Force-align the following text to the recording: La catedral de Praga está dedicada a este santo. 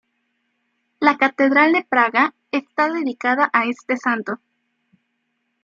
La 0.99 1.13
catedral 1.19 1.73
de 1.73 1.83
Praga 1.87 2.33
está 2.51 2.91
dedicada 2.91 3.51
a 3.53 3.65
este 3.65 3.97
santo. 3.97 4.39